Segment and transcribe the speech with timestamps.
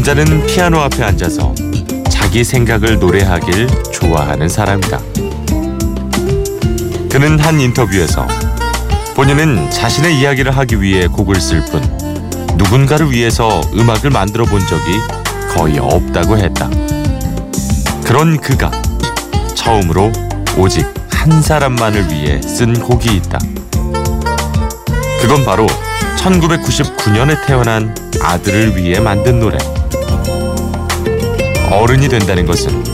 [0.00, 1.54] 남자는 피아노 앞에 앉아서
[2.08, 4.98] 자기 생각을 노래하길 좋아하는 사람이다.
[7.10, 8.26] 그는 한 인터뷰에서
[9.14, 11.82] 본인은 자신의 이야기를 하기 위해 곡을 쓸 뿐
[12.56, 14.98] 누군가를 위해서 음악을 만들어 본 적이
[15.54, 16.70] 거의 없다고 했다.
[18.02, 18.70] 그런 그가
[19.54, 20.10] 처음으로
[20.56, 23.38] 오직 한 사람만을 위해 쓴 곡이 있다.
[25.20, 25.66] 그건 바로
[26.16, 29.58] 1999년에 태어난 아들을 위해 만든 노래.
[31.70, 32.84] 어른이 된다는 것은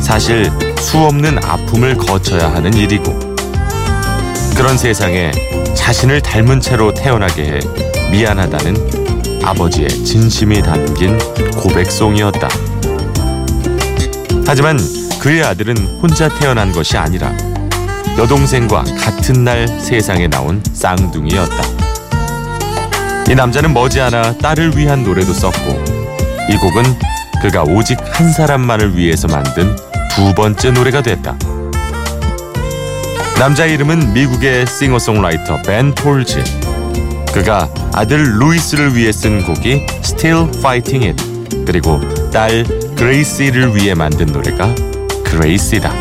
[0.00, 3.18] 사실 수 없는 아픔을 거쳐야 하는 일이고
[4.56, 5.32] 그런 세상에
[5.74, 7.60] 자신을 닮은 채로 태어나게 해
[8.10, 11.18] 미안하다는 아버지의 진심이 담긴
[11.52, 12.48] 고백송이었다.
[14.46, 14.78] 하지만
[15.20, 17.32] 그의 아들은 혼자 태어난 것이 아니라
[18.16, 21.62] 여동생과 같은 날 세상에 나온 쌍둥이였다.
[23.28, 25.84] 이 남자는 머지않아 딸을 위한 노래도 썼고
[26.48, 29.76] 이 곡은 그가 오직 한 사람만을 위해서 만든
[30.14, 31.36] 두 번째 노래가 됐다.
[33.38, 36.42] 남자의 이름은 미국의 싱어송라이터 벤 폴즈.
[37.32, 42.64] 그가 아들 루이스를 위해 쓴 곡이 Still Fighting It 그리고 딸
[42.96, 44.74] 그레이시를 위해 만든 노래가
[45.22, 45.92] 그레이시다.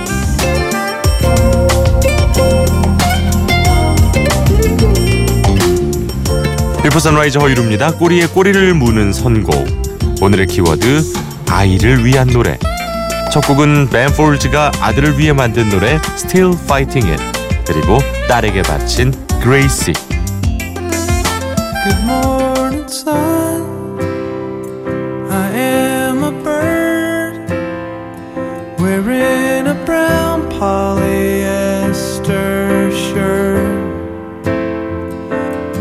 [6.81, 7.95] Before Sunrise 허일후입니다.
[7.95, 9.85] 꼬리에 꼬리를 무는 선곡.
[10.21, 12.57] 오늘의 키워드 아이를 위한 노래.
[13.31, 17.23] 첫 곡은 벤 폴즈가 아들을 위해 만든 노래 Still Fighting It
[17.65, 17.97] 그리고
[18.29, 19.93] 딸에게 바친 Gracie.
[21.83, 23.99] Good morning, son.
[25.29, 27.49] I am a bird
[28.79, 31.03] wearing a brown polyester
[32.91, 33.85] shirt.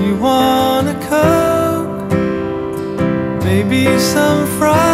[0.01, 2.13] You want a coke?
[3.45, 4.94] Maybe some fries.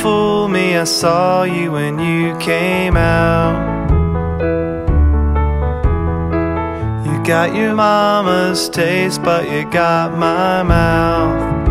[0.00, 3.74] Fool me, I saw you when you came out.
[7.06, 11.68] You got your mama's taste, but you got my mouth.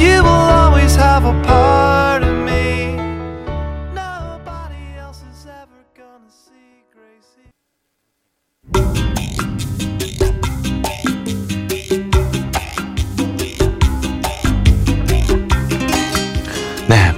[0.00, 1.75] You will always have a part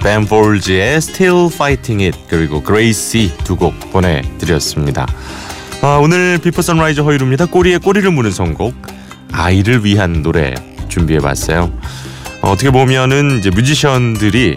[0.03, 5.07] 벤 폴즈의 Still Fighting It 그리고 Gracie 두곡 보내드렸습니다.
[5.83, 7.47] 아, 오늘 Before Sunrise 허일후입니다.
[7.47, 8.75] 꼬리에 꼬리를 무는 선곡
[9.33, 10.55] 아이를 위한 노래
[10.89, 11.71] 준비해봤어요.
[12.43, 14.57] 어, 어떻게 보면은 이제 뮤지션들이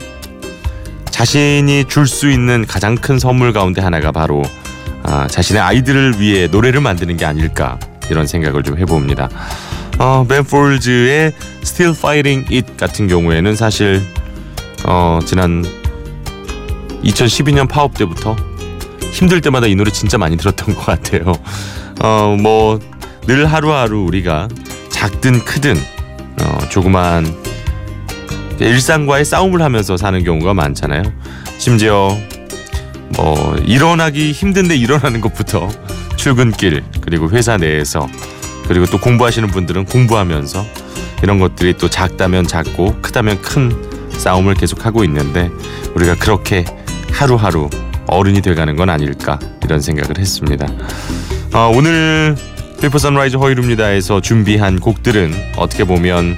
[1.10, 4.42] 자신이 줄 수 있는 가장 큰 선물 가운데 하나가 바로
[5.04, 7.80] 아, 자신의 아이들을 위해 노래를 만드는 게 아닐까
[8.10, 9.30] 이런 생각을 좀 해봅니다.
[10.00, 14.02] 어, 벤 폴즈의 Still Fighting It 같은 경우에는 사실
[14.86, 15.64] 어, 지난
[17.04, 18.36] 2012년 파업 때부터
[19.12, 21.34] 힘들 때마다 이 노래 진짜 많이 들었던 것 같아요.
[22.02, 22.80] 어, 뭐
[23.28, 24.48] 늘 하루하루 우리가
[24.90, 25.78] 작든 크든
[26.42, 27.26] 어, 조그만
[28.60, 31.04] 일상과의 싸움을 하면서 사는 경우가 많잖아요.
[31.58, 32.18] 심지어
[33.16, 35.70] 뭐 일어나기 힘든데 일어나는 것부터
[36.16, 38.08] 출근길 그리고 회사 내에서
[38.68, 40.66] 그리고 또 공부하시는 분들은 공부하면서
[41.24, 43.91] 이런 것들이 또 작다면 작고 크다면 큰
[44.22, 45.50] 싸움을 계속하고 있는데
[45.96, 46.64] 우리가 그렇게
[47.12, 47.70] 하루하루
[48.08, 50.68] 어른이 돼가는 건 아닐까 이런 생각을 했습니다.
[51.54, 52.36] 어, 오늘
[52.80, 56.38] Before Sunrise 허일후입니다에서 준비한 곡들은 어떻게 보면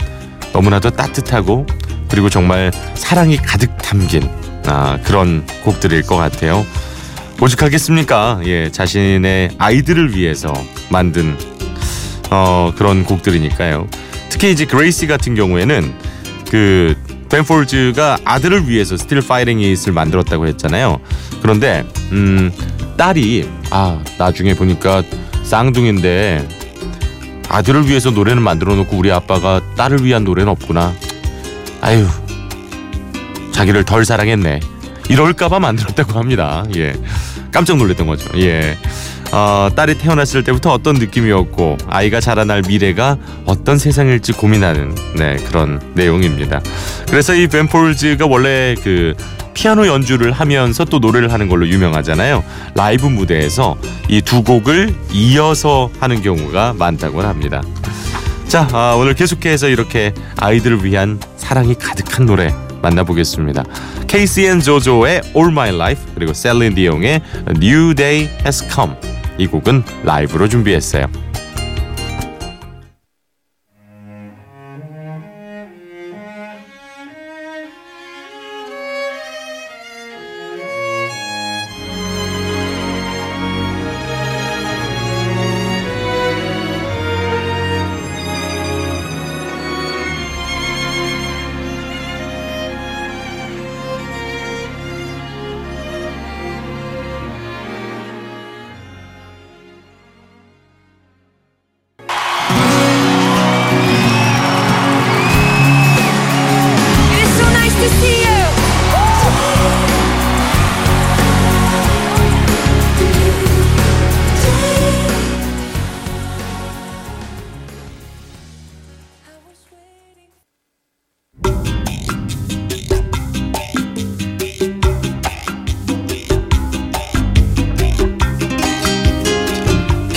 [0.53, 1.67] 너무나도 따뜻하고
[2.09, 4.29] 그리고 정말 사랑이 가득 담긴
[4.65, 6.65] 아, 그런 곡들일 것 같아요.
[7.41, 8.41] 오죽하겠습니까?
[8.45, 10.53] 예, 자신의 아이들을 위해서
[10.89, 11.35] 만든
[12.29, 13.87] 어, 그런 곡들이니까요.
[14.29, 15.93] 특히 이제 그레이시 같은 경우에는
[16.49, 16.95] 그
[17.33, 20.99] 벤폴즈가 아들을 위해서 Still Fighting It를 만들었다고 했잖아요.
[21.41, 22.51] 그런데 음,
[22.95, 25.01] 딸이 아 나중에 보니까
[25.41, 26.47] 쌍둥이인데
[27.49, 30.93] 아들을 위해서 노래는 만들어 놓고 우리 아빠가 딸을 위한 노래는 없구나.
[31.81, 32.07] 아유
[33.51, 34.59] 자기를 덜 사랑했네.
[35.09, 36.63] 이럴까봐 만들었다고 합니다.
[36.75, 36.93] 예.
[37.51, 38.29] 깜짝 놀랐던 거죠.
[38.39, 38.77] 예.
[39.35, 46.61] 어, 딸이 태어났을 때부터 어떤 느낌이었고 아이가 자라날 미래가 어떤 세상일지 고민하는 네, 그런 내용입니다.
[47.09, 49.15] 그래서 이 벤폴즈가 원래 그
[49.55, 52.43] 피아노 연주를 하면서 또 노래를 하는 걸로 유명하잖아요.
[52.75, 53.75] 라이브 무대에서
[54.07, 57.63] 이 두 곡을 이어서 하는 경우가 많다고 합니다.
[58.47, 62.53] 자, 아, 오늘 계속해서 이렇게 아이들을 위한 사랑이 가득한 노래
[62.83, 63.63] 만나보겠습니다.
[64.47, 67.21] 앤 조조의 All My Life 그리고 셀린 디옹의
[67.61, 68.93] New Day Has Come
[69.37, 71.07] 이 곡은 라이브로 준비했어요.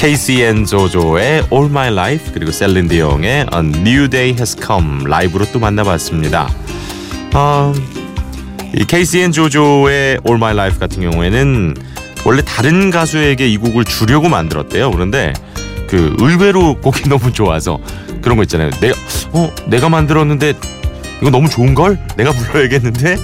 [0.07, 5.47] 케이시 앤 조조의 All My Life 그리고 셀린 디옹의 A New Day Has Come 라이브로
[5.51, 6.49] 또 만나봤습니다.
[7.35, 7.75] 어,
[8.73, 11.75] 이 케이시 앤 조조의 All My Life 같은 경우에는
[12.25, 14.93] 원래 다른 가수에게 이 곡을 주려고 만들었대요.
[14.93, 15.33] 그런데
[15.89, 17.81] 그 의외로 곡이 너무 좋아서
[18.23, 18.71] 그런 거 있잖아요.
[18.81, 18.95] 내가
[19.33, 20.53] 어 내가 만들었는데
[21.21, 23.17] 이거 너무 좋은 걸 내가 불러야겠는데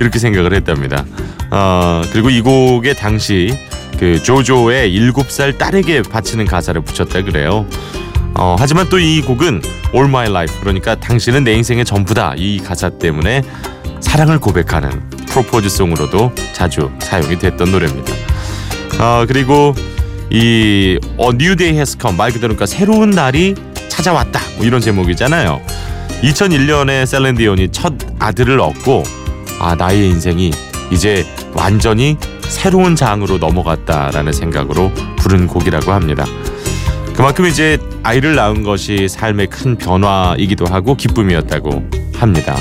[0.00, 1.04] 이렇게 생각을 했답니다.
[1.50, 3.54] 어 그리고 이 곡에 당시
[4.00, 7.66] 그 조조의 일곱 살 딸에게 바치는 가사를 붙였다 그래요.
[8.34, 9.60] 어, 하지만 또 이 곡은
[9.94, 13.42] All My Life 그러니까 당신은 내 인생의 전부다 이 가사 때문에
[14.00, 14.90] 사랑을 고백하는
[15.28, 18.12] 프로포즈송으로도 자주 사용이 됐던 노래입니다.
[19.00, 19.74] 어, 그리고
[20.30, 23.54] 이 어, New Day Has Come 말 그대로 그러니까 새로운 날이
[23.90, 25.60] 찾아왔다 뭐 이런 제목이잖아요.
[26.22, 29.02] 2001년에 셀렌디온이 첫 아들을 얻고
[29.58, 30.52] 아 나의 인생이
[30.90, 32.16] 이제 완전히
[32.50, 36.26] 새로운 장으로 넘어갔다라는 생각으로 부른 곡이라고 합니다.
[37.14, 42.56] 그만큼 이제 아이를 낳은 것이 삶의 큰 변화이기도 하고 기쁨이었다고 합니다.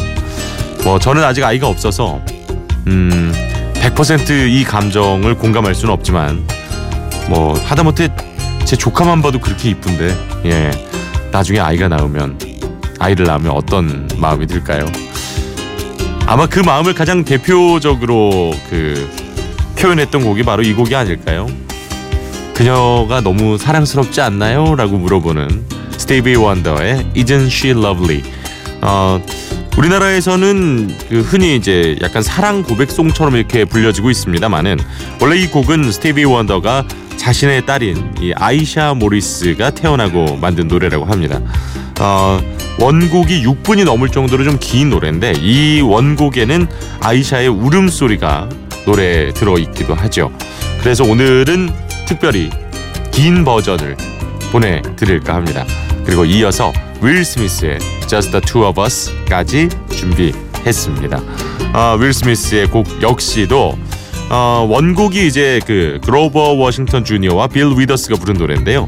[0.83, 2.21] 뭐 저는 아직 아이가 없어서
[2.87, 3.33] 음,
[3.73, 6.47] 100%이 감정을 공감할 수는 없지만
[7.27, 8.09] 뭐 하다못해
[8.65, 10.15] 제 조카만 봐도 그렇게 이쁜데
[10.45, 10.71] 예
[11.31, 12.37] 나중에 아이가 낳으면
[12.99, 14.85] 아이를 낳으면 어떤 마음이 들까요?
[16.27, 19.28] 아마 그 마음을 가장 대표적으로 그
[19.79, 21.47] 표현했던 곡이 바로 이 곡이 아닐까요?
[22.53, 24.75] 그녀가 너무 사랑스럽지 않나요?
[24.75, 25.63] 라고 물어보는
[25.97, 28.21] 스티비 원더의 Isn't She Lovely
[28.81, 29.21] 어,
[29.77, 34.77] 우리나라에서는 그 흔히 이제 약간 사랑 고백송처럼 이렇게 불려지고 있습니다만은
[35.21, 41.39] 원래 이 곡은 스티비 원더가 자신의 딸인 이 아이샤 모리스가 태어나고 만든 노래라고 합니다.
[42.01, 42.41] 어,
[42.79, 46.67] 원곡이 6분이 넘을 정도로 좀 긴 노래인데 이 원곡에는
[47.01, 48.49] 아이샤의 울음소리가
[48.85, 50.31] 노래에 들어있기도 하죠.
[50.81, 51.69] 그래서 오늘은
[52.07, 52.49] 특별히
[53.11, 53.95] 긴 버전을
[54.51, 55.65] 보내드릴까 합니다.
[56.05, 56.71] 그리고 이어서
[57.01, 61.21] 윌 스미스의 Just the Two of Us까지 준비했습니다.
[61.73, 63.77] 어, 윌 스미스의 곡 역시도
[64.31, 68.87] 어, 원곡이 이제 그 그로버 워싱턴 주니어와 빌 위더스가 부른 노래인데요.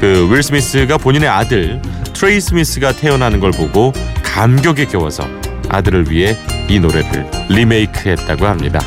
[0.00, 1.80] 그 윌 스미스가 본인의 아들
[2.12, 5.26] 트레이 스미스가 태어나는 걸 보고 감격에 겨워서
[5.68, 6.36] 아들을 위해
[6.68, 8.80] 이 노래를 리메이크했다고 합니다.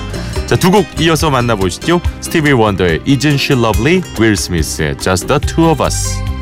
[0.47, 1.99] 자, 두 곡 이어서 만나보시죠.
[2.21, 6.34] 스티비 원더의 Isn't She Lovely, 윌 스미스의 Just the Two of Us.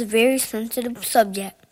[0.00, 1.64] A very sensitive subject.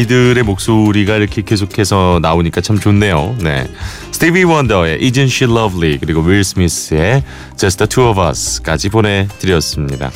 [0.00, 3.36] 아, 아이들의 목소리가 이렇게 계속해서 나오니까 참 좋네요.
[3.42, 3.66] 네.
[4.12, 7.22] 스티비 원더의 Isn't She Lovely 그리고 윌 스미스의
[7.56, 10.10] Just the Two of Us까지 보내드렸습니다.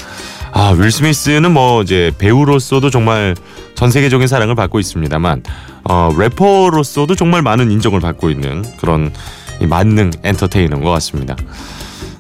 [0.53, 3.35] 아, 윌 스미스는 뭐 이제 배우로서도 정말
[3.75, 5.43] 전 세계적인 사랑을 받고 있습니다만
[5.85, 9.13] 어, 래퍼로서도 정말 많은 인정을 받고 있는 그런
[9.61, 11.37] 이 만능 엔터테이너인 것 같습니다.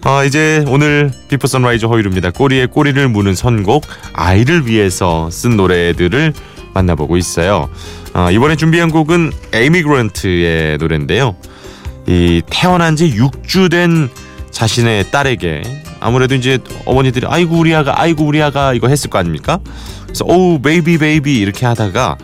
[0.03, 2.31] 아, 이제 오늘 Before Sunrise 허일후입니다.
[2.31, 6.35] 꼬리에 꼬리를 무는 선곡 아이를 위해서 쓴 노래들을
[6.75, 7.69] 만나보고 있어요.
[8.13, 11.37] 아, 이번에 준비한 곡은 에이미 그랜트의 노래인데요.
[12.07, 14.11] 이 태어난 지 6주 된
[14.51, 15.63] 자신의 딸에게
[16.01, 19.59] 아무래도 이제 어머니들이 아이고 우리 아가 아이고 우리 아가 이거 했을 거 아닙니까?
[20.05, 22.19] 그래서 oh baby baby 이렇게 하다가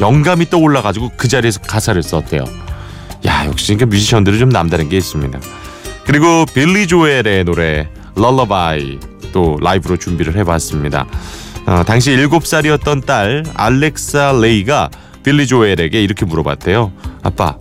[0.00, 2.44] 영감이 떠올라 가지고 그 자리에서 가사를 썼대요.
[3.26, 5.38] 야 역시 그러니까 뮤지션들은 좀 남다른 게 있습니다.
[6.04, 8.98] 그리고 빌리 조엘의 노래 럴러바이
[9.32, 11.06] 또 라이브로 준비를 해봤습니다.
[11.66, 14.88] 어, 당시 7살이었던 딸 알렉사 레이가
[15.24, 16.92] 빌리 조엘에게 이렇게 물어봤대요.
[17.24, 17.56] 아빠,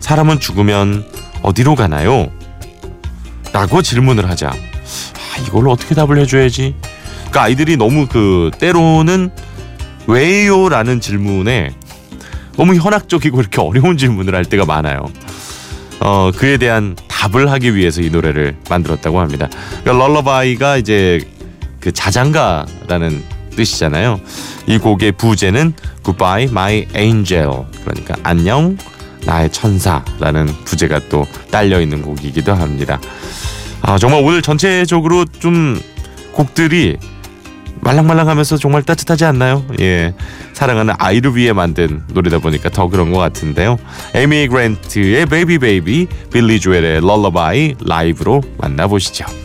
[0.00, 1.04] 사람은 죽으면
[1.42, 2.30] 어디로 가나요?
[3.52, 4.48] 라고 질문을 하자.
[4.48, 6.74] 아, 이걸 어떻게 답을 해줘야지?
[7.18, 9.30] 그러니까 아이들이 너무 그 때로는
[10.06, 11.74] 왜요 라는 질문에
[12.56, 15.04] 너무 현학적이고 이렇게 어려운 질문을 할 때가 많아요.
[16.00, 19.48] 어, 그에 대한 답을 하기 위해서 이 노래를 만들었다고 합니다.
[19.82, 21.20] 그러니까 럴러바이가 이제
[21.80, 24.20] 그 자장가라는 뜻이잖아요.
[24.66, 27.50] 이 곡의 부제는 Goodbye My Angel
[27.84, 28.76] 그러니까 안녕
[29.24, 33.00] 나의 천사라는 부제가 또 딸려 있는 곡이기도 합니다.
[33.82, 35.80] 아 정말 오늘 전체적으로 좀
[36.32, 36.96] 곡들이
[37.80, 39.62] 말랑말랑하면서 정말 따뜻하지 않나요?
[39.80, 40.14] 예,
[40.54, 43.76] 사랑하는 아이를 위해 만든 노래다 보니까 더 그런 것 같은데요.
[44.14, 49.43] 에미 그랜트의 Baby Baby, 빌리 조엘의 Lullaby 라이브로 만나보시죠.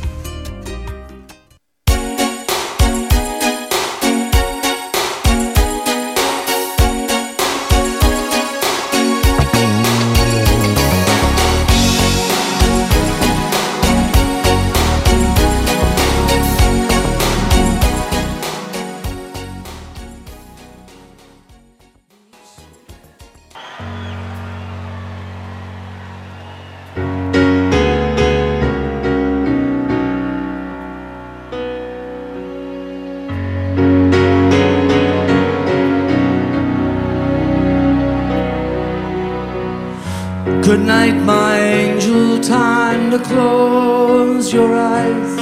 [44.49, 45.37] Close your eyes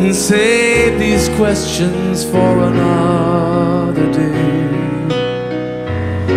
[0.00, 5.08] and save these questions for another day.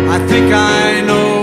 [0.08, 1.33] I think I know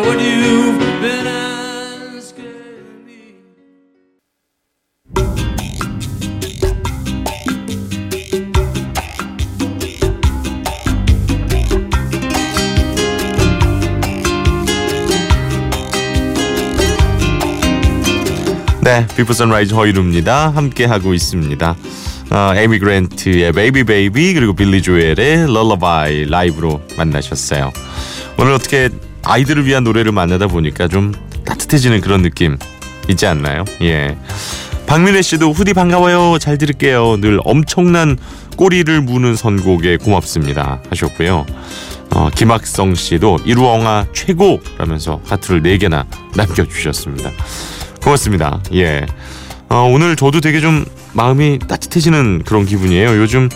[19.01, 20.49] 네, Before Sunrise 허일후입니다.
[20.49, 21.75] 함께 하고 있습니다.
[22.29, 27.71] 어, 에이미 그랜트의 Baby Baby 그리고 빌리 조엘의 Lullaby 라이브로 만나셨어요.
[28.37, 28.89] 오늘 어떻게
[29.23, 31.13] 아이들을 위한 노래를 만나다 보니까 좀
[31.45, 32.57] 따뜻해지는 그런 느낌
[33.09, 33.65] 있지 않나요?
[33.81, 34.15] 예.
[34.85, 36.37] 박민혜 씨도 후디 반가워요.
[36.37, 37.17] 잘 들을게요.
[37.21, 38.17] 늘 엄청난
[38.55, 40.83] 꼬리를 무는 선곡에 고맙습니다.
[40.91, 41.45] 하셨고요.
[42.13, 46.05] 어, 김학성 씨도 일후 형아 최고라면서 하트를 4개나
[46.35, 47.31] 남겨주셨습니다.
[48.03, 48.61] 고맙습니다.
[48.73, 49.05] 예.
[49.69, 53.17] 어, 오늘 저도 되게 좀 마음이 따뜻해지는 그런 기분이에요.
[53.21, 53.49] 요즘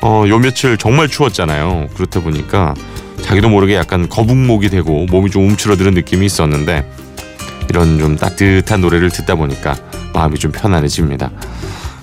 [0.00, 1.88] 어, 요 며칠 정말 추웠잖아요.
[1.94, 2.74] 그렇다 보니까
[3.22, 6.88] 자기도 모르게 약간 거북목이 되고 몸이 좀 움츠러드는 느낌이 있었는데
[7.68, 9.76] 이런 좀 따뜻한 노래를 듣다 보니까
[10.14, 11.30] 마음이 좀 편안해집니다.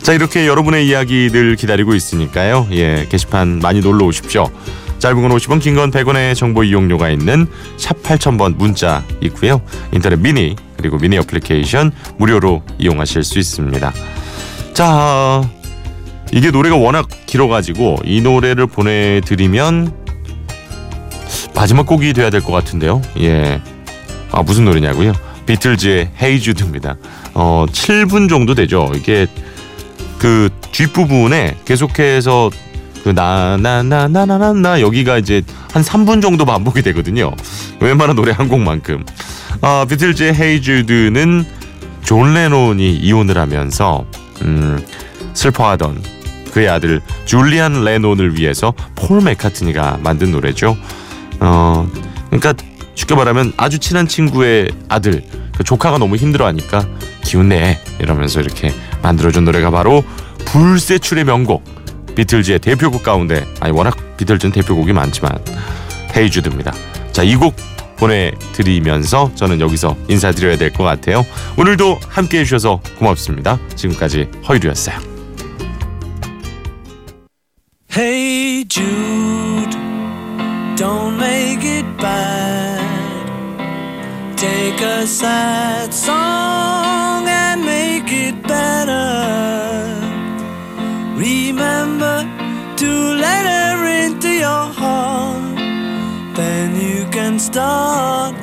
[0.01, 2.68] 자 이렇게 여러분의 이야기들 기다리고 있으니까요.
[2.72, 4.50] 예 게시판 많이 놀러 오십시오.
[5.00, 7.48] 짧은 건 50원 긴 건 100원의 정보 이용료가 있는
[7.78, 9.62] 샵 8000번 문자 있고요.
[9.92, 13.94] 인터넷 미니 그리고 미니 어플리케이션 무료로 이용하실 수 있습니다.
[14.74, 15.42] 자
[16.32, 19.94] 이게 노래가 워낙 길어가지고 이 노래를 보내드리면
[21.54, 23.02] 마지막 곡이 돼야 될 것 같은데요.
[23.20, 23.62] 예.
[24.32, 25.14] 아 무슨 노래냐고요?
[25.46, 26.98] 비틀즈의 헤이 주드입니다.
[27.34, 28.92] 어 7분 정도 되죠.
[28.96, 29.28] 이게
[30.18, 32.50] 그 뒷부분에 계속해서
[33.06, 37.32] 그나나나나나나나 여기가 이제 한 3분 정도 반복이 되거든요.
[37.80, 39.06] 웬만한 노래 한 곡만큼.
[39.62, 41.46] 아 비틀즈의 Hey Jude는
[42.04, 44.06] 존 레논이 이혼을 하면서
[44.42, 44.84] 음,
[45.36, 46.02] 슬퍼하던
[46.52, 50.76] 그의 아들 줄리안 레논을 위해서 폴 맥카트니가 만든 노래죠.
[51.40, 51.88] 어,
[52.32, 52.54] 그러니까
[52.96, 55.24] 쉽게 말하면 아주 친한 친구의 아들,
[55.56, 56.88] 그 조카가 너무 힘들어하니까
[57.24, 60.04] 기운 내 이러면서 이렇게 만들어준 노래가 바로
[60.46, 61.85] 불세출의 명곡
[62.15, 65.31] 비틀즈의 대표곡 가운데 아니 워낙 비틀즈는 대표곡이 많지만
[66.15, 66.74] 헤이주드입니다.
[67.12, 67.55] 자, 이 곡
[67.98, 71.25] 보내드리면서 저는 여기서 인사드려야 될 것 같아요.
[71.57, 73.57] 오늘도 함께 해 주셔서 고맙습니다.
[73.75, 75.00] 지금까지 허이루였어요.
[77.95, 79.72] Hey Jude,
[80.75, 82.84] don't make it bad.
[84.36, 89.55] Take a sad song and make it better.
[97.56, 98.36] done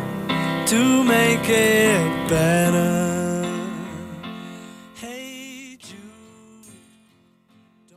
[0.64, 3.01] to make it better?